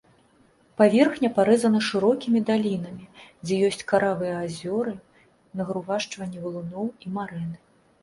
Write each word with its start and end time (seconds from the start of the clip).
Паверхня 0.81 1.29
парэзана 1.35 1.81
шырокімі 1.89 2.41
далінамі, 2.49 3.05
дзе 3.45 3.61
ёсць 3.69 3.87
каравыя 3.95 4.35
азёры, 4.49 4.97
нагрувашчванні 5.63 6.37
валуноў 6.51 6.93
і 7.07 7.17
марэны. 7.17 7.57